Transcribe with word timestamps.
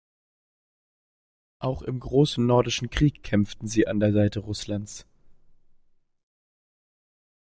Auch 1.59 1.83
im 1.83 1.99
Großen 1.99 2.43
Nordischen 2.43 2.89
Krieg 2.89 3.21
kämpften 3.21 3.67
sie 3.67 3.85
an 3.87 3.99
der 3.99 4.13
Seite 4.13 4.39
Russlands. 4.39 5.05